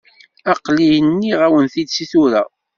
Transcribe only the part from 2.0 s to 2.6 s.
tura.